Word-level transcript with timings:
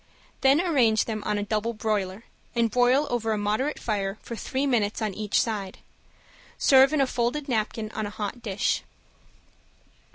Then 0.41 0.59
arrange 0.59 1.05
them 1.05 1.21
on 1.27 1.37
a 1.37 1.43
double 1.43 1.75
broiler, 1.75 2.23
and 2.55 2.71
broil 2.71 3.05
over 3.11 3.33
a 3.33 3.37
moderate 3.37 3.77
fire 3.77 4.17
for 4.23 4.35
three 4.35 4.65
minutes 4.65 4.99
on 4.99 5.13
each 5.13 5.39
side. 5.39 5.77
Serve 6.57 6.91
in 6.91 7.01
a 7.01 7.05
folded 7.05 7.47
napkin 7.47 7.91
on 7.91 8.07
a 8.07 8.09
hot 8.09 8.41
dish. 8.41 8.81